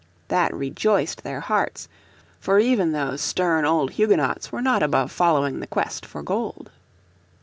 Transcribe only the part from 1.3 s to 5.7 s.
hearts, for even those stern old Huguenots were not above following the